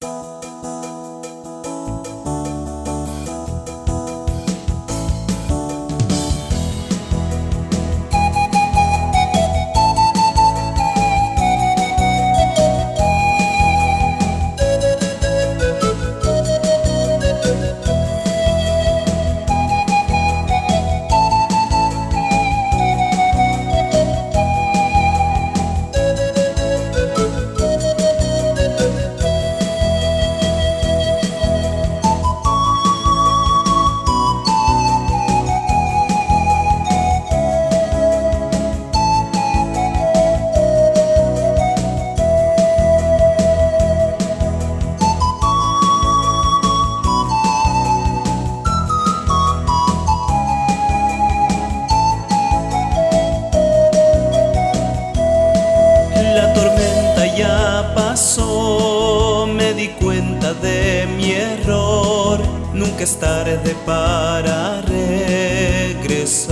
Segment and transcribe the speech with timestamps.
[0.00, 0.37] you
[60.62, 62.40] de mi error,
[62.72, 66.48] nunca es tarde para regresar.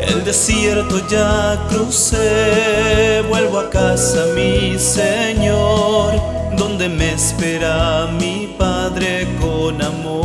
[0.00, 6.12] El desierto ya crucé, vuelvo a casa mi Señor,
[6.56, 10.24] donde me espera mi Padre con amor.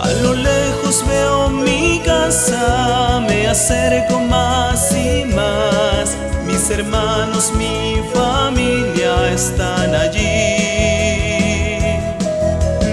[0.00, 6.21] A lo lejos veo mi casa, me acerco más y más
[6.62, 10.20] mis hermanos, mi familia están allí.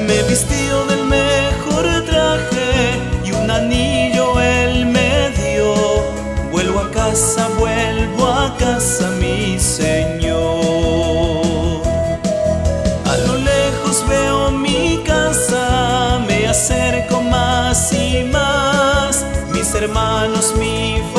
[0.08, 5.76] Me vistió del mejor traje y un anillo él me dio.
[6.52, 10.40] Vuelvo a casa, vuelvo a casa, mi Señor.
[13.06, 19.24] A lo lejos veo mi casa, me acerco más y más.
[19.52, 21.19] Mis hermanos, mi familia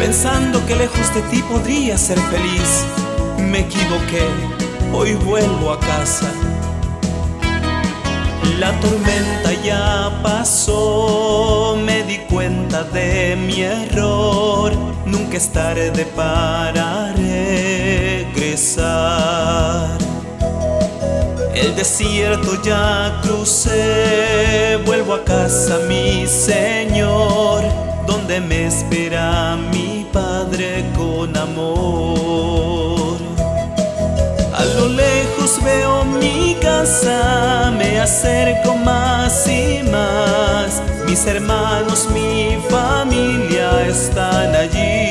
[0.00, 2.84] pensando que lejos de ti podría ser feliz.
[3.38, 4.26] Me equivoqué,
[4.92, 6.32] hoy vuelvo a casa
[8.60, 14.74] la tormenta ya pasó, me di cuenta de mi error,
[15.06, 18.68] nunca es tarde para regresar.
[21.54, 27.64] El desierto ya crucé, vuelvo a casa mi Señor,
[28.06, 29.49] donde me espera
[31.40, 33.18] amor.
[34.54, 40.82] A lo lejos veo mi casa, me acerco más y más.
[41.06, 45.10] Mis hermanos, mi familia están allí.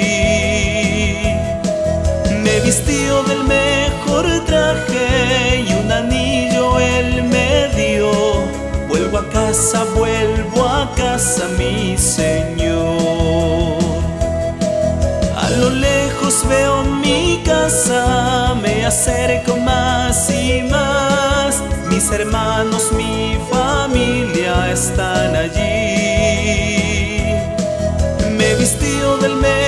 [2.43, 8.11] Me vistió del mejor traje y un anillo él me dio.
[8.87, 13.79] Vuelvo a casa, vuelvo a casa, mi Señor.
[15.35, 15.69] A lo
[16.47, 21.63] veo mi casa, me acerco más y más.
[21.89, 25.59] Mis hermanos, mi familia están allí.
[28.37, 29.58] Me vistió del medio